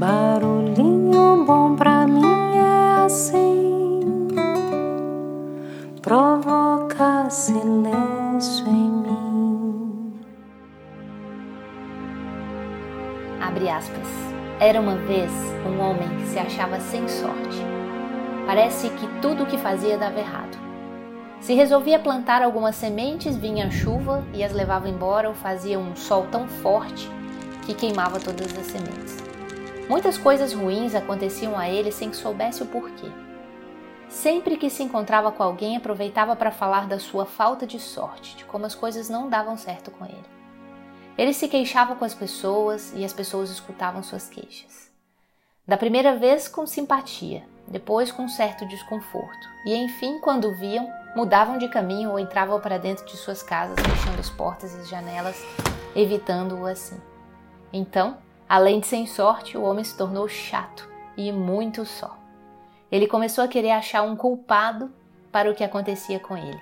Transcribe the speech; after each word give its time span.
Barulhinho 0.00 1.44
bom 1.44 1.76
pra 1.76 2.06
mim 2.06 2.56
é 2.56 3.04
assim, 3.04 4.00
provoca 6.00 7.28
silêncio 7.28 8.66
em 8.66 8.90
mim. 8.90 10.14
Abre 13.42 13.68
aspas. 13.68 14.08
Era 14.58 14.80
uma 14.80 14.96
vez 14.96 15.30
um 15.66 15.78
homem 15.82 16.08
que 16.16 16.28
se 16.28 16.38
achava 16.38 16.80
sem 16.80 17.06
sorte. 17.06 17.58
Parece 18.46 18.88
que 18.88 19.06
tudo 19.20 19.42
o 19.42 19.46
que 19.46 19.58
fazia 19.58 19.98
dava 19.98 20.18
errado. 20.18 20.56
Se 21.42 21.52
resolvia 21.52 21.98
plantar 21.98 22.40
algumas 22.40 22.74
sementes, 22.74 23.36
vinha 23.36 23.70
chuva 23.70 24.24
e 24.32 24.42
as 24.42 24.54
levava 24.54 24.88
embora 24.88 25.28
ou 25.28 25.34
fazia 25.34 25.78
um 25.78 25.94
sol 25.94 26.26
tão 26.32 26.48
forte 26.48 27.06
que 27.66 27.74
queimava 27.74 28.18
todas 28.18 28.56
as 28.56 28.64
sementes. 28.64 29.29
Muitas 29.90 30.16
coisas 30.16 30.52
ruins 30.52 30.94
aconteciam 30.94 31.58
a 31.58 31.68
ele 31.68 31.90
sem 31.90 32.10
que 32.10 32.16
soubesse 32.16 32.62
o 32.62 32.66
porquê. 32.66 33.08
Sempre 34.08 34.56
que 34.56 34.70
se 34.70 34.84
encontrava 34.84 35.32
com 35.32 35.42
alguém, 35.42 35.76
aproveitava 35.76 36.36
para 36.36 36.52
falar 36.52 36.86
da 36.86 37.00
sua 37.00 37.26
falta 37.26 37.66
de 37.66 37.80
sorte, 37.80 38.36
de 38.36 38.44
como 38.44 38.64
as 38.64 38.72
coisas 38.76 39.08
não 39.08 39.28
davam 39.28 39.56
certo 39.56 39.90
com 39.90 40.04
ele. 40.04 40.24
Ele 41.18 41.34
se 41.34 41.48
queixava 41.48 41.96
com 41.96 42.04
as 42.04 42.14
pessoas 42.14 42.92
e 42.94 43.04
as 43.04 43.12
pessoas 43.12 43.50
escutavam 43.50 44.00
suas 44.00 44.28
queixas. 44.28 44.92
Da 45.66 45.76
primeira 45.76 46.14
vez 46.14 46.46
com 46.46 46.68
simpatia, 46.68 47.42
depois 47.66 48.12
com 48.12 48.28
certo 48.28 48.64
desconforto, 48.68 49.48
e 49.66 49.74
enfim, 49.74 50.20
quando 50.20 50.54
viam, 50.54 50.88
mudavam 51.16 51.58
de 51.58 51.66
caminho 51.66 52.12
ou 52.12 52.18
entravam 52.20 52.60
para 52.60 52.78
dentro 52.78 53.04
de 53.06 53.16
suas 53.16 53.42
casas, 53.42 53.74
fechando 53.80 54.20
as 54.20 54.30
portas 54.30 54.72
e 54.72 54.82
as 54.82 54.88
janelas, 54.88 55.44
evitando-o 55.96 56.64
assim. 56.64 57.00
Então, 57.72 58.18
Além 58.50 58.80
de 58.80 58.88
sem 58.88 59.06
sorte, 59.06 59.56
o 59.56 59.62
homem 59.62 59.84
se 59.84 59.96
tornou 59.96 60.26
chato 60.26 60.90
e 61.16 61.30
muito 61.30 61.86
só. 61.86 62.18
Ele 62.90 63.06
começou 63.06 63.44
a 63.44 63.46
querer 63.46 63.70
achar 63.70 64.02
um 64.02 64.16
culpado 64.16 64.90
para 65.30 65.48
o 65.48 65.54
que 65.54 65.62
acontecia 65.62 66.18
com 66.18 66.36
ele. 66.36 66.60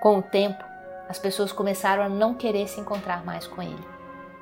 Com 0.00 0.18
o 0.18 0.22
tempo, 0.22 0.62
as 1.08 1.18
pessoas 1.18 1.50
começaram 1.50 2.04
a 2.04 2.08
não 2.08 2.34
querer 2.34 2.68
se 2.68 2.80
encontrar 2.80 3.24
mais 3.24 3.48
com 3.48 3.60
ele, 3.60 3.84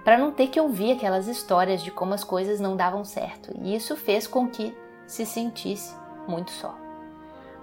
para 0.04 0.18
não 0.18 0.32
ter 0.32 0.48
que 0.48 0.60
ouvir 0.60 0.92
aquelas 0.92 1.28
histórias 1.28 1.82
de 1.82 1.90
como 1.90 2.12
as 2.12 2.24
coisas 2.24 2.60
não 2.60 2.76
davam 2.76 3.06
certo, 3.06 3.56
e 3.62 3.74
isso 3.74 3.96
fez 3.96 4.26
com 4.26 4.46
que 4.46 4.76
se 5.06 5.24
sentisse 5.24 5.94
muito 6.28 6.50
só. 6.50 6.74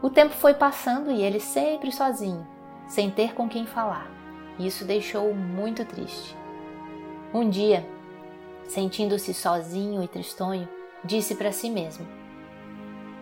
O 0.01 0.09
tempo 0.09 0.33
foi 0.33 0.55
passando 0.55 1.11
e 1.11 1.21
ele 1.21 1.39
sempre 1.39 1.91
sozinho, 1.91 2.47
sem 2.87 3.11
ter 3.11 3.35
com 3.35 3.47
quem 3.47 3.67
falar. 3.67 4.09
Isso 4.57 4.83
deixou-o 4.83 5.35
muito 5.35 5.85
triste. 5.85 6.35
Um 7.31 7.47
dia, 7.47 7.85
sentindo-se 8.67 9.33
sozinho 9.33 10.03
e 10.03 10.07
tristonho, 10.07 10.67
disse 11.03 11.35
para 11.35 11.51
si 11.51 11.69
mesmo: 11.69 12.05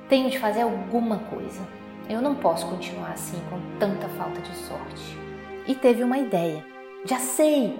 Tenho 0.10 0.30
de 0.30 0.40
fazer 0.40 0.62
alguma 0.62 1.20
coisa. 1.20 1.62
Eu 2.10 2.22
não 2.22 2.36
posso 2.36 2.68
continuar 2.68 3.12
assim 3.12 3.40
com 3.50 3.60
tanta 3.80 4.08
falta 4.10 4.40
de 4.42 4.56
sorte. 4.56 5.18
E 5.68 5.74
teve 5.74 6.04
uma 6.04 6.18
ideia. 6.18 6.64
Já 7.04 7.18
sei! 7.18 7.80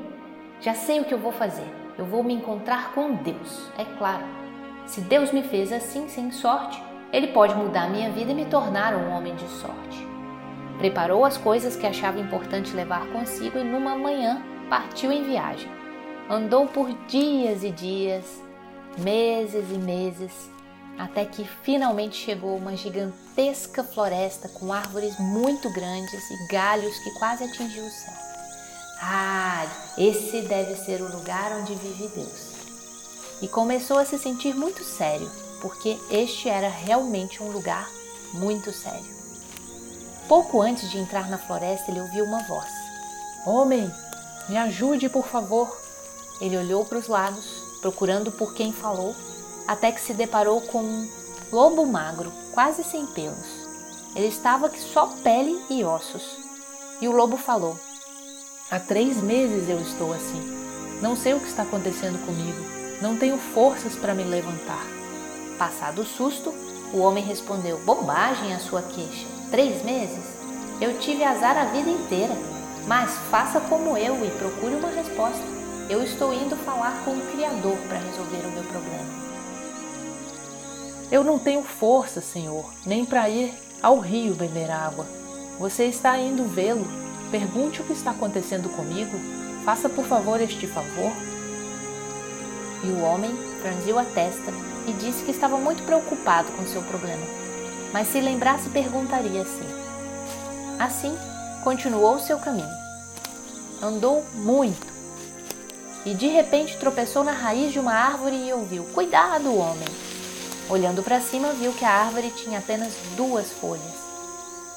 Já 0.60 0.74
sei 0.74 1.00
o 1.00 1.06
que 1.06 1.14
eu 1.14 1.20
vou 1.20 1.32
fazer. 1.32 1.68
Eu 1.98 2.06
vou 2.06 2.24
me 2.24 2.34
encontrar 2.34 2.94
com 2.94 3.14
Deus, 3.16 3.70
é 3.78 3.86
claro. 3.98 4.24
Se 4.86 5.02
Deus 5.02 5.32
me 5.32 5.44
fez 5.44 5.72
assim, 5.72 6.08
sem 6.08 6.32
sorte, 6.32 6.82
Ele 7.14 7.28
pode 7.28 7.56
mudar 7.56 7.90
minha 7.90 8.12
vida 8.12 8.32
e 8.32 8.36
me 8.36 8.46
tornar 8.46 8.94
um 8.96 9.12
homem 9.12 9.36
de 9.36 9.48
sorte. 9.48 10.06
Preparou 10.78 11.24
as 11.24 11.38
coisas 11.38 11.76
que 11.76 11.88
achava 11.88 12.20
importante 12.20 12.76
levar 12.76 13.08
consigo 13.08 13.58
e 13.58 13.64
numa 13.64 13.96
manhã 13.96 14.42
partiu 14.70 15.12
em 15.12 15.24
viagem. 15.24 15.70
Andou 16.28 16.68
por 16.68 16.92
dias 17.08 17.64
e 17.64 17.70
dias, 17.70 18.26
meses 18.98 19.70
e 19.70 19.78
meses, 19.78 20.32
até 20.98 21.24
que 21.24 21.48
finalmente 21.62 22.16
chegou 22.16 22.58
uma 22.58 22.76
gigantesca 22.76 23.84
floresta 23.84 24.50
com 24.50 24.74
árvores 24.74 25.20
muito 25.20 25.70
grandes 25.72 26.32
e 26.32 26.48
galhos 26.48 26.98
que 26.98 27.12
quase 27.20 27.44
atingiu 27.44 27.86
o 27.86 27.92
céu. 27.92 28.14
Ah, 29.04 29.68
esse 30.00 30.42
deve 30.42 30.76
ser 30.78 31.00
o 31.00 31.16
lugar 31.16 31.52
onde 31.60 31.76
vive 31.76 32.08
Deus. 32.16 32.56
E 33.44 33.48
começou 33.48 34.00
a 34.00 34.06
se 34.06 34.18
sentir 34.18 34.56
muito 34.56 34.84
sério, 34.84 35.30
porque 35.62 35.96
este 36.10 36.50
era 36.50 36.70
realmente 36.70 37.44
um 37.44 37.52
lugar 37.52 37.88
muito 38.34 38.72
sério. 38.72 39.14
Pouco 40.28 40.60
antes 40.60 40.90
de 40.90 40.98
entrar 40.98 41.30
na 41.30 41.38
floresta, 41.38 41.92
ele 41.92 42.02
ouviu 42.02 42.26
uma 42.26 42.42
voz: 42.48 42.72
Homem, 43.46 43.92
me 44.50 44.58
ajude, 44.58 45.08
por 45.08 45.28
favor. 45.28 45.85
Ele 46.40 46.58
olhou 46.58 46.86
para 46.86 46.98
os 46.98 47.08
lados, 47.08 47.46
procurando 47.82 48.32
por 48.32 48.54
quem 48.54 48.74
falou, 48.74 49.16
até 49.68 49.92
que 49.92 50.02
se 50.02 50.14
deparou 50.14 50.62
com 50.62 50.84
um 50.84 51.10
lobo 51.52 51.86
magro, 51.86 52.32
quase 52.52 52.84
sem 52.84 53.06
pelos. 53.06 53.66
Ele 54.16 54.28
estava 54.28 54.72
só 54.78 55.08
pele 55.24 55.62
e 55.70 55.84
ossos. 55.84 56.38
E 57.02 57.08
o 57.08 57.12
lobo 57.12 57.38
falou: 57.38 57.78
Há 58.72 58.80
três 58.80 59.18
meses 59.22 59.70
eu 59.70 59.80
estou 59.80 60.14
assim. 60.14 60.42
Não 61.02 61.16
sei 61.16 61.34
o 61.34 61.40
que 61.40 61.48
está 61.48 61.64
acontecendo 61.64 62.24
comigo. 62.26 62.58
Não 63.02 63.18
tenho 63.18 63.38
forças 63.38 63.96
para 63.96 64.14
me 64.14 64.24
levantar. 64.24 64.86
Passado 65.58 66.02
o 66.02 66.06
susto, 66.06 66.54
o 66.94 67.00
homem 67.00 67.24
respondeu: 67.24 67.78
Bobagem 67.80 68.54
a 68.54 68.60
sua 68.60 68.82
queixa. 68.82 69.28
Três 69.52 69.84
meses? 69.84 70.24
Eu 70.80 70.98
tive 71.00 71.24
azar 71.24 71.58
a 71.58 71.66
vida 71.66 71.90
inteira. 71.90 72.36
Mas 72.88 73.12
faça 73.32 73.60
como 73.60 73.98
eu 73.98 74.26
e 74.26 74.30
procure 74.32 74.76
uma 74.76 74.90
resposta. 74.90 75.44
Eu 75.88 76.02
estou 76.04 76.34
indo 76.34 76.56
falar 76.56 77.04
com 77.06 77.12
o 77.12 77.32
Criador 77.32 77.78
para 77.88 78.00
resolver 78.00 78.48
o 78.48 78.52
meu 78.52 78.64
problema. 78.64 79.06
Eu 81.12 81.24
não 81.24 81.38
tenho 81.38 81.62
força, 81.62 82.22
Senhor, 82.22 82.66
nem 82.86 83.06
para 83.06 83.30
ir 83.30 83.54
ao 83.84 84.00
rio 84.00 84.34
beber 84.34 84.72
água. 84.72 85.06
Você 85.60 85.86
está 85.86 86.18
indo 86.18 86.44
vê-lo. 86.44 86.88
Pergunte 87.30 87.82
o 87.82 87.84
que 87.86 87.94
está 87.94 88.12
acontecendo 88.12 88.68
comigo. 88.70 89.16
Faça, 89.64 89.88
por 89.88 90.06
favor, 90.06 90.42
este 90.42 90.66
favor. 90.66 91.12
E 92.84 92.88
o 92.88 93.02
homem 93.02 93.32
franziu 93.62 94.00
a 94.00 94.04
testa 94.04 94.52
e 94.88 94.94
disse 94.94 95.24
que 95.24 95.32
estava 95.32 95.58
muito 95.58 95.84
preocupado 95.84 96.52
com 96.54 96.66
seu 96.66 96.82
problema, 96.84 97.26
mas 97.92 98.08
se 98.08 98.22
lembrasse 98.22 98.70
perguntaria 98.70 99.42
assim. 99.42 99.68
Assim, 100.80 101.18
continuou 101.64 102.20
seu 102.20 102.38
caminho. 102.38 102.70
Andou 103.82 104.24
muito, 104.36 104.95
e 106.06 106.14
de 106.14 106.28
repente 106.28 106.78
tropeçou 106.78 107.24
na 107.24 107.32
raiz 107.32 107.74
de 107.74 107.80
uma 107.80 107.94
árvore 107.94 108.36
e 108.36 108.54
ouviu: 108.54 108.84
Cuidado, 108.94 109.56
homem! 109.56 109.88
Olhando 110.70 111.04
para 111.04 111.20
cima, 111.20 111.54
viu 111.54 111.74
que 111.74 111.84
a 111.84 111.92
árvore 111.92 112.32
tinha 112.32 112.60
apenas 112.60 112.94
duas 113.16 113.52
folhas. 113.52 114.06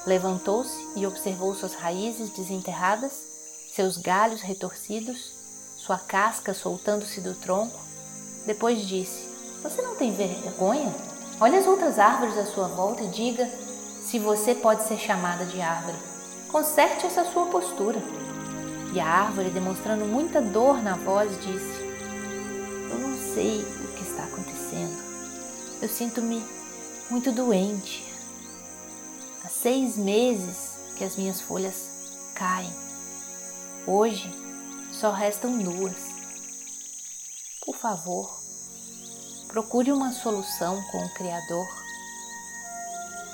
Levantou-se 0.05 0.75
e 0.95 1.05
observou 1.05 1.53
suas 1.53 1.73
raízes 1.73 2.29
desenterradas, 2.29 3.11
seus 3.73 3.97
galhos 3.97 4.41
retorcidos, 4.41 5.17
sua 5.77 5.97
casca 5.97 6.53
soltando-se 6.53 7.21
do 7.21 7.33
tronco. 7.35 7.79
Depois 8.45 8.87
disse: 8.87 9.27
Você 9.61 9.81
não 9.81 9.95
tem 9.95 10.11
vergonha? 10.11 10.93
Olhe 11.39 11.57
as 11.57 11.67
outras 11.67 11.99
árvores 11.99 12.37
à 12.37 12.45
sua 12.45 12.67
volta 12.67 13.03
e 13.03 13.07
diga 13.07 13.49
se 14.01 14.17
você 14.19 14.55
pode 14.55 14.83
ser 14.83 14.97
chamada 14.97 15.45
de 15.45 15.61
árvore. 15.61 15.97
Conserte 16.51 17.05
essa 17.05 17.23
sua 17.25 17.45
postura. 17.45 18.01
E 18.91 18.99
a 18.99 19.05
árvore, 19.05 19.49
demonstrando 19.49 20.05
muita 20.05 20.41
dor 20.41 20.81
na 20.81 20.95
voz, 20.95 21.31
disse: 21.41 21.79
Eu 22.89 22.97
não 22.97 23.17
sei 23.33 23.61
o 23.61 23.87
que 23.95 24.03
está 24.03 24.23
acontecendo. 24.23 24.97
Eu 25.81 25.87
sinto-me 25.87 26.43
muito 27.09 27.31
doente. 27.31 28.03
Há 29.45 29.49
seis 29.49 29.95
meses 29.95 30.77
que 30.97 31.03
as 31.03 31.15
minhas 31.15 31.39
folhas 31.39 31.89
caem. 32.33 32.73
Hoje 33.85 34.31
só 34.91 35.11
restam 35.11 35.57
duas. 35.57 35.95
Por 37.65 37.75
favor, 37.75 38.39
procure 39.47 39.91
uma 39.91 40.11
solução 40.11 40.81
com 40.91 41.05
o 41.05 41.13
Criador. 41.13 41.67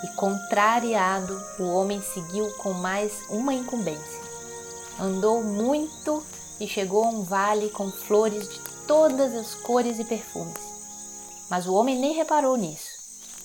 E 0.03 0.07
contrariado, 0.15 1.41
o 1.57 1.63
homem 1.63 2.01
seguiu 2.01 2.51
com 2.57 2.73
mais 2.73 3.13
uma 3.29 3.53
incumbência. 3.53 4.24
Andou 4.99 5.43
muito 5.43 6.23
e 6.59 6.67
chegou 6.67 7.03
a 7.03 7.09
um 7.09 7.23
vale 7.23 7.69
com 7.69 7.91
flores 7.91 8.47
de 8.47 8.59
todas 8.87 9.33
as 9.35 9.53
cores 9.55 9.99
e 9.99 10.05
perfumes. 10.05 10.61
Mas 11.49 11.67
o 11.67 11.73
homem 11.73 11.99
nem 11.99 12.13
reparou 12.13 12.55
nisso. 12.55 12.95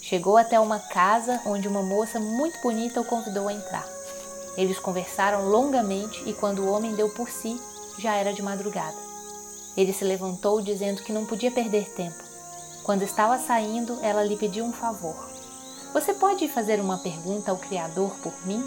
Chegou 0.01 0.37
até 0.37 0.59
uma 0.61 0.79
casa 0.79 1.41
onde 1.45 1.67
uma 1.67 1.83
moça 1.83 2.21
muito 2.21 2.61
bonita 2.63 3.01
o 3.01 3.05
convidou 3.05 3.49
a 3.49 3.53
entrar. 3.53 3.87
Eles 4.57 4.79
conversaram 4.79 5.49
longamente 5.49 6.23
e 6.25 6.33
quando 6.33 6.63
o 6.63 6.71
homem 6.71 6.95
deu 6.95 7.09
por 7.11 7.29
si, 7.29 7.61
já 7.99 8.15
era 8.15 8.33
de 8.33 8.43
madrugada. 8.43 8.97
Ele 9.77 9.93
se 9.93 10.05
levantou 10.05 10.61
dizendo 10.61 11.03
que 11.03 11.13
não 11.13 11.27
podia 11.27 11.51
perder 11.51 11.91
tempo. 11.95 12.23
Quando 12.83 13.03
estava 13.03 13.39
saindo, 13.39 13.99
ela 14.03 14.25
lhe 14.25 14.37
pediu 14.37 14.65
um 14.65 14.73
favor. 14.73 15.29
Você 15.93 16.15
pode 16.15 16.49
fazer 16.49 16.81
uma 16.81 16.99
pergunta 16.99 17.51
ao 17.51 17.57
Criador 17.57 18.11
por 18.23 18.35
mim? 18.47 18.65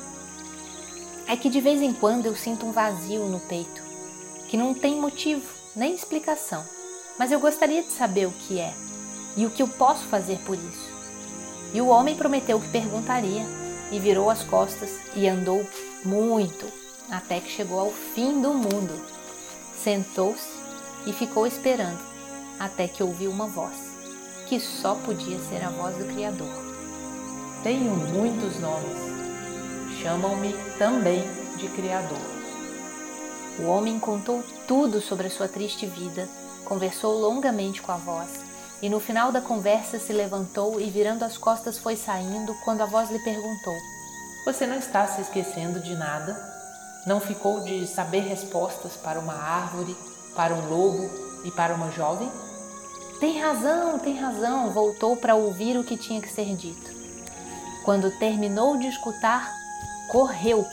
É 1.27 1.35
que 1.35 1.49
de 1.49 1.61
vez 1.61 1.81
em 1.81 1.93
quando 1.93 2.25
eu 2.25 2.35
sinto 2.35 2.65
um 2.65 2.71
vazio 2.71 3.25
no 3.25 3.39
peito, 3.39 3.81
que 4.47 4.57
não 4.57 4.73
tem 4.73 4.99
motivo 4.99 5.43
nem 5.75 5.93
explicação, 5.93 6.63
mas 7.17 7.31
eu 7.31 7.39
gostaria 7.39 7.81
de 7.83 7.91
saber 7.91 8.27
o 8.27 8.31
que 8.31 8.59
é. 8.59 8.73
e 9.35 9.45
o 9.45 9.49
que 9.49 9.63
eu 9.63 9.67
posso 9.67 10.03
fazer 10.05 10.37
por 10.45 10.55
isso? 10.55 10.93
E 11.73 11.81
o 11.81 11.87
homem 11.87 12.15
prometeu 12.15 12.59
que 12.59 12.69
perguntaria, 12.69 13.45
e 13.91 13.99
virou 13.99 14.29
as 14.29 14.43
costas 14.43 14.89
e 15.15 15.27
andou 15.27 15.63
muito, 16.03 16.65
até 17.11 17.39
que 17.39 17.49
chegou 17.49 17.79
ao 17.79 17.91
fim 17.91 18.41
do 18.41 18.51
mundo. 18.53 18.99
Sentou-se 19.83 20.47
e 21.05 21.13
ficou 21.13 21.45
esperando, 21.45 21.99
até 22.59 22.87
que 22.87 23.03
ouviu 23.03 23.29
uma 23.29 23.45
voz, 23.45 23.75
que 24.47 24.59
só 24.59 24.95
podia 24.95 25.37
ser 25.41 25.63
a 25.63 25.69
voz 25.69 25.95
do 25.95 26.05
Criador. 26.05 26.47
Tenho 27.61 27.95
muitos 27.95 28.59
nomes. 28.59 29.12
Chamam-me 30.03 30.53
também 30.77 31.23
de 31.55 31.69
Criador. 31.69 32.19
O 33.57 33.67
homem 33.67 33.97
contou 33.97 34.43
tudo 34.67 34.99
sobre 34.99 35.27
a 35.27 35.29
sua 35.29 35.47
triste 35.47 35.85
vida, 35.85 36.27
conversou 36.65 37.21
longamente 37.21 37.81
com 37.81 37.93
a 37.93 37.95
voz 37.95 38.29
e 38.81 38.89
no 38.89 38.99
final 38.99 39.31
da 39.31 39.39
conversa 39.39 39.97
se 39.97 40.11
levantou 40.11 40.77
e, 40.81 40.89
virando 40.89 41.23
as 41.23 41.37
costas, 41.37 41.77
foi 41.77 41.95
saindo 41.95 42.53
quando 42.65 42.81
a 42.81 42.85
voz 42.85 43.09
lhe 43.09 43.19
perguntou: 43.19 43.77
Você 44.45 44.67
não 44.67 44.75
está 44.75 45.07
se 45.07 45.21
esquecendo 45.21 45.79
de 45.79 45.95
nada? 45.95 46.37
Não 47.07 47.21
ficou 47.21 47.61
de 47.61 47.87
saber 47.87 48.23
respostas 48.23 48.97
para 48.97 49.21
uma 49.21 49.35
árvore, 49.35 49.95
para 50.35 50.53
um 50.53 50.67
lobo 50.67 51.09
e 51.45 51.51
para 51.51 51.73
uma 51.73 51.89
jovem? 51.91 52.29
Tem 53.21 53.39
razão, 53.39 53.97
tem 53.99 54.19
razão, 54.19 54.71
voltou 54.71 55.15
para 55.15 55.33
ouvir 55.33 55.77
o 55.77 55.83
que 55.85 55.95
tinha 55.95 56.19
que 56.19 56.29
ser 56.29 56.53
dito. 56.57 56.91
Quando 57.85 58.11
terminou 58.19 58.77
de 58.77 58.87
escutar, 58.87 59.62
correu. 60.13 60.65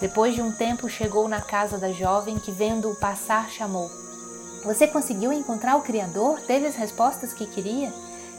Depois 0.00 0.34
de 0.34 0.42
um 0.42 0.52
tempo, 0.52 0.88
chegou 0.88 1.28
na 1.28 1.40
casa 1.40 1.78
da 1.78 1.92
jovem 1.92 2.38
que, 2.38 2.50
vendo-o 2.50 2.96
passar, 2.96 3.48
chamou: 3.48 3.88
você 4.64 4.86
conseguiu 4.86 5.30
encontrar 5.30 5.76
o 5.76 5.82
Criador? 5.82 6.40
Teve 6.40 6.66
as 6.66 6.74
respostas 6.74 7.34
que 7.34 7.46
queria? 7.46 7.92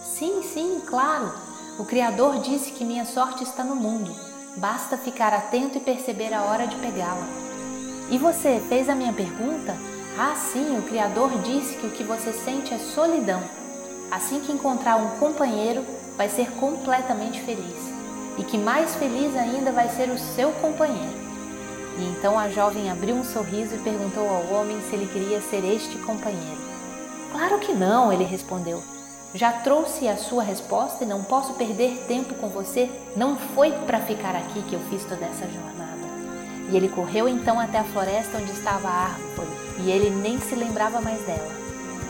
Sim, 0.04 0.42
sim, 0.42 0.82
claro. 0.86 1.32
O 1.78 1.86
Criador 1.86 2.40
disse 2.40 2.72
que 2.72 2.84
minha 2.84 3.06
sorte 3.06 3.44
está 3.44 3.64
no 3.64 3.76
mundo. 3.76 4.12
Basta 4.58 4.98
ficar 4.98 5.34
atento 5.34 5.78
e 5.78 5.82
perceber 5.82 6.34
a 6.34 6.44
hora 6.44 6.66
de 6.66 6.76
pegá-la. 6.78 7.28
E 8.10 8.18
você 8.18 8.60
fez 8.68 8.90
a 8.90 8.96
minha 8.96 9.14
pergunta? 9.14 9.76
Ah, 10.18 10.36
sim, 10.36 10.78
o 10.80 10.84
Criador 10.84 11.30
disse 11.42 11.76
que 11.76 11.86
o 11.86 11.92
que 11.92 12.04
você 12.04 12.34
sente 12.34 12.74
é 12.74 12.80
solidão. 12.80 13.44
Assim 14.10 14.40
que 14.40 14.52
encontrar 14.52 14.96
um 14.96 15.20
companheiro, 15.20 15.86
vai 16.18 16.28
ser 16.28 16.50
completamente 16.54 17.40
feliz. 17.42 17.95
E 18.38 18.44
que 18.44 18.58
mais 18.58 18.96
feliz 18.96 19.36
ainda 19.36 19.72
vai 19.72 19.90
ser 19.90 20.10
o 20.10 20.18
seu 20.18 20.52
companheiro. 20.54 21.26
E 21.98 22.04
então 22.06 22.38
a 22.38 22.50
jovem 22.50 22.90
abriu 22.90 23.16
um 23.16 23.24
sorriso 23.24 23.76
e 23.76 23.80
perguntou 23.80 24.28
ao 24.28 24.54
homem 24.54 24.82
se 24.82 24.96
ele 24.96 25.08
queria 25.08 25.42
ser 25.42 25.64
este 25.64 25.98
companheiro. 26.00 26.58
Claro 27.32 27.60
que 27.60 27.74
não, 27.74 28.12
ele 28.12 28.24
respondeu. 28.24 28.84
Já 29.34 29.52
trouxe 29.52 30.08
a 30.08 30.16
sua 30.16 30.44
resposta 30.44 31.04
e 31.04 31.08
não 31.08 31.24
posso 31.24 31.54
perder 31.54 32.06
tempo 32.08 32.34
com 32.36 32.48
você. 32.48 32.90
Não 33.16 33.36
foi 33.36 33.72
para 33.72 34.00
ficar 34.00 34.36
aqui 34.36 34.62
que 34.64 34.74
eu 34.74 34.80
fiz 34.90 35.04
toda 35.04 35.26
essa 35.26 35.46
jornada. 35.46 35.76
E 36.70 36.76
ele 36.76 36.90
correu 36.90 37.28
então 37.28 37.60
até 37.60 37.80
a 37.80 37.84
floresta 37.84 38.38
onde 38.38 38.52
estava 38.52 38.88
a 38.88 39.04
árvore, 39.06 39.50
e 39.80 39.92
ele 39.92 40.10
nem 40.10 40.40
se 40.40 40.56
lembrava 40.56 41.00
mais 41.00 41.22
dela. 41.22 41.52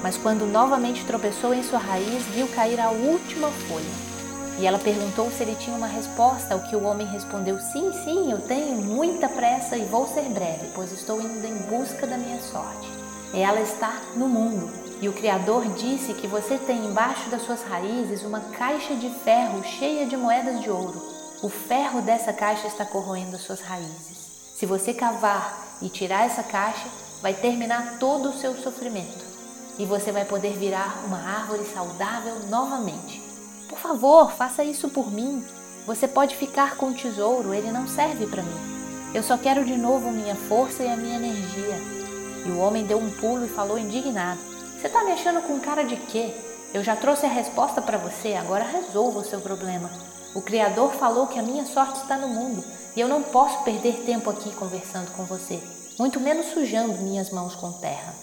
Mas 0.02 0.18
quando 0.18 0.46
novamente 0.46 1.04
tropeçou 1.04 1.54
em 1.54 1.64
sua 1.64 1.80
raiz, 1.80 2.24
viu 2.28 2.48
cair 2.50 2.80
a 2.80 2.90
última 2.90 3.50
folha. 3.50 4.15
E 4.58 4.66
ela 4.66 4.80
perguntou 4.80 5.30
se 5.32 5.44
ele 5.44 5.56
tinha 5.56 5.76
uma 5.76 5.88
resposta, 5.88 6.54
ao 6.54 6.62
que 6.62 6.76
o 6.76 6.84
homem 6.84 7.06
respondeu: 7.08 7.60
Sim, 7.60 7.92
sim, 8.04 8.32
eu 8.32 8.40
tenho 8.40 8.78
muita 8.82 9.28
pressa 9.28 9.76
e 9.76 9.84
vou 9.86 10.08
ser 10.08 10.24
breve, 10.30 10.72
pois 10.74 10.92
estou 10.92 11.22
indo 11.22 11.46
em 11.46 11.58
busca 11.70 12.08
da 12.08 12.18
minha 12.18 12.40
sorte. 12.40 12.90
Ela 13.34 13.60
está 13.60 14.02
no 14.16 14.30
mundo, 14.30 14.72
e 15.02 15.10
o 15.10 15.14
Criador 15.14 15.66
disse 15.74 16.14
que 16.14 16.26
você 16.26 16.58
tem 16.58 16.86
embaixo 16.86 17.30
das 17.30 17.42
suas 17.42 17.62
raízes 17.64 18.24
uma 18.24 18.40
caixa 18.40 18.96
de 18.96 19.10
ferro 19.10 19.62
cheia 19.64 20.06
de 20.06 20.16
moedas 20.16 20.62
de 20.62 20.70
ouro. 20.70 21.02
O 21.44 21.50
ferro 21.50 22.02
dessa 22.02 22.32
caixa 22.32 22.68
está 22.68 22.86
corroendo 22.86 23.36
as 23.36 23.42
suas 23.42 23.60
raízes. 23.60 24.16
Se 24.56 24.66
você 24.66 24.94
cavar 24.94 25.78
e 25.82 25.90
tirar 25.90 26.26
essa 26.26 26.44
caixa, 26.44 26.88
vai 27.22 27.34
terminar 27.34 27.98
todo 28.00 28.30
o 28.30 28.40
seu 28.40 28.56
sofrimento 28.56 29.26
e 29.78 29.86
você 29.86 30.12
vai 30.12 30.24
poder 30.24 30.54
virar 30.54 31.04
uma 31.06 31.20
árvore 31.20 31.66
saudável 31.66 32.40
novamente. 32.50 33.25
Favor, 33.88 34.32
faça 34.32 34.64
isso 34.64 34.90
por 34.90 35.12
mim. 35.12 35.46
Você 35.86 36.08
pode 36.08 36.36
ficar 36.36 36.76
com 36.76 36.88
o 36.88 36.94
tesouro, 36.96 37.54
ele 37.54 37.72
não 37.72 37.88
serve 37.88 38.26
para 38.26 38.42
mim. 38.42 39.12
Eu 39.14 39.22
só 39.22 39.38
quero 39.38 39.64
de 39.64 39.78
novo 39.78 40.10
minha 40.10 40.36
força 40.36 40.82
e 40.82 40.88
a 40.88 40.98
minha 40.98 41.18
energia. 41.18 41.80
E 42.48 42.50
o 42.50 42.58
homem 42.58 42.84
deu 42.84 42.98
um 42.98 43.12
pulo 43.12 43.46
e 43.46 43.50
falou 43.50 43.78
indignado: 43.78 44.40
Você 44.76 44.88
está 44.88 45.04
me 45.04 45.12
achando 45.12 45.40
com 45.44 45.60
cara 45.60 45.84
de 45.84 45.98
quê? 45.98 46.34
Eu 46.74 46.84
já 46.84 46.96
trouxe 46.96 47.28
a 47.28 47.30
resposta 47.30 47.80
para 47.80 48.00
você, 48.00 48.34
agora 48.34 48.64
resolva 48.64 49.20
o 49.20 49.24
seu 49.24 49.40
problema. 49.40 49.92
O 50.34 50.42
Criador 50.42 50.94
falou 50.96 51.28
que 51.28 51.38
a 51.38 51.44
minha 51.44 51.68
sorte 51.68 52.02
está 52.02 52.18
no 52.18 52.28
mundo 52.28 52.66
e 52.96 53.00
eu 53.00 53.08
não 53.08 53.22
posso 53.22 53.64
perder 53.64 54.04
tempo 54.04 54.32
aqui 54.32 54.52
conversando 54.56 55.12
com 55.12 55.26
você, 55.26 55.62
muito 56.00 56.20
menos 56.20 56.48
sujando 56.48 57.04
minhas 57.04 57.30
mãos 57.30 57.54
com 57.54 57.72
terra. 57.72 58.16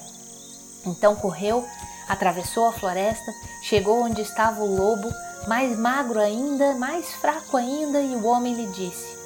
Então 0.85 1.15
correu, 1.15 1.65
atravessou 2.09 2.67
a 2.67 2.73
floresta, 2.73 3.33
chegou 3.63 4.03
onde 4.03 4.23
estava 4.23 4.61
o 4.65 4.77
lobo, 4.77 5.09
mais 5.47 5.77
magro 5.77 6.21
ainda, 6.21 6.75
mais 6.75 7.13
fraco 7.15 7.57
ainda, 7.57 8.01
e 8.01 8.15
o 8.15 8.25
homem 8.27 8.55
lhe 8.55 8.67
disse: 8.69 9.17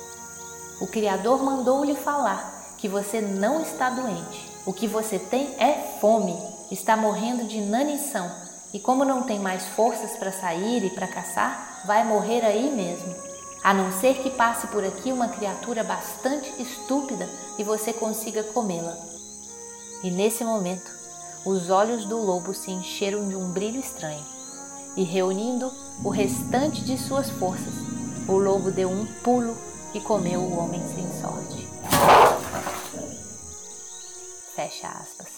O 0.80 0.86
Criador 0.86 1.42
mandou-lhe 1.42 1.94
falar 1.94 2.74
que 2.78 2.88
você 2.88 3.20
não 3.20 3.60
está 3.60 3.90
doente. 3.90 4.50
O 4.64 4.72
que 4.72 4.88
você 4.88 5.18
tem 5.18 5.54
é 5.58 5.96
fome, 6.00 6.36
está 6.70 6.96
morrendo 6.96 7.44
de 7.44 7.58
inanição, 7.58 8.30
e 8.72 8.80
como 8.80 9.04
não 9.04 9.22
tem 9.22 9.38
mais 9.38 9.64
forças 9.64 10.12
para 10.12 10.32
sair 10.32 10.84
e 10.84 10.90
para 10.90 11.06
caçar, 11.06 11.82
vai 11.84 12.02
morrer 12.04 12.44
aí 12.44 12.70
mesmo. 12.74 13.14
A 13.62 13.74
não 13.74 13.92
ser 13.92 14.22
que 14.22 14.30
passe 14.30 14.66
por 14.68 14.84
aqui 14.84 15.12
uma 15.12 15.28
criatura 15.28 15.84
bastante 15.84 16.50
estúpida 16.60 17.28
e 17.58 17.64
você 17.64 17.92
consiga 17.92 18.42
comê-la. 18.42 18.96
E 20.02 20.10
nesse 20.10 20.44
momento, 20.44 20.90
os 21.44 21.70
olhos 21.70 22.04
do 22.04 22.18
lobo 22.18 22.54
se 22.54 22.70
encheram 22.70 23.28
de 23.28 23.36
um 23.36 23.50
brilho 23.50 23.80
estranho 23.80 24.35
e 24.96 25.04
reunindo 25.04 25.72
o 26.02 26.08
restante 26.08 26.82
de 26.82 26.96
suas 26.96 27.28
forças, 27.30 27.74
o 28.26 28.36
lobo 28.36 28.70
deu 28.70 28.88
um 28.88 29.06
pulo 29.22 29.56
e 29.94 30.00
comeu 30.00 30.40
o 30.40 30.58
homem 30.58 30.82
sem 30.94 31.06
sorte. 31.20 31.68
Fecha 34.54 34.88
aspas. 34.88 35.28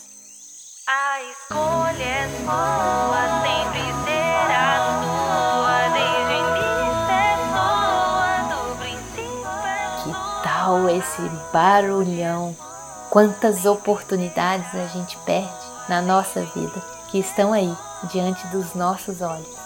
A 0.87 1.23
escolha 1.23 2.03
é 2.03 2.29
sua, 2.45 3.43
sempre 3.43 3.81
será 4.05 5.03
sua, 5.03 5.89
desde 5.93 6.33
o 6.33 6.47
início 6.47 7.11
é 7.11 7.37
sua, 7.53 8.55
do 8.55 8.77
princípio 8.79 9.49
é 9.67 10.03
Que 10.05 10.43
tal 10.43 10.89
esse 10.89 11.23
barulhão? 11.53 12.57
Quantas 13.11 13.67
oportunidades 13.67 14.75
a 14.75 14.87
gente 14.87 15.17
perde 15.19 15.69
na 15.89 16.01
nossa 16.01 16.43
vida 16.43 16.81
que 17.11 17.19
estão 17.19 17.53
aí 17.53 17.75
diante 18.05 18.47
dos 18.49 18.75
nossos 18.75 19.21
olhos. 19.21 19.58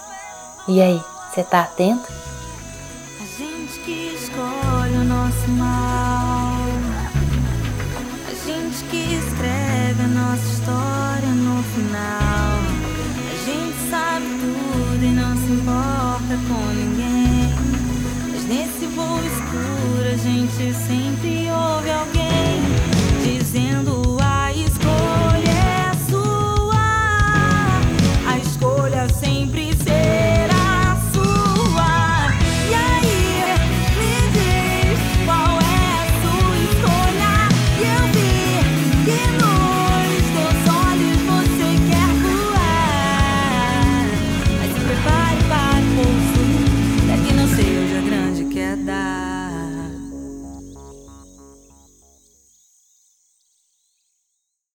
E 0.68 0.80
aí, 0.80 1.02
você 1.28 1.42
tá 1.42 1.62
atento? 1.62 2.08
A 3.20 3.24
gente 3.36 3.80
que 3.80 4.14
escolhe 4.14 4.96
o 4.96 5.04
nosso 5.04 5.48
mal. 5.48 6.56
A 8.28 8.46
gente 8.46 8.84
que 8.84 9.14
escreve 9.14 10.02
a 10.04 10.06
nossa 10.06 10.46
história 10.46 11.28
no 11.28 11.60
final. 11.64 12.60
A 13.28 13.44
gente 13.44 13.90
sabe 13.90 14.24
tudo 14.24 15.04
e 15.04 15.08
não 15.08 15.36
se 15.36 15.52
importa 15.52 16.38
com 16.46 16.64
ninguém. 16.74 17.52
Mas 18.30 18.44
nesse 18.44 18.86
voo 18.94 19.18
escuro 19.18 20.12
a 20.12 20.16
gente 20.16 20.74
sempre 20.86 21.50
ouve 21.50 21.90
alguém. 21.90 22.71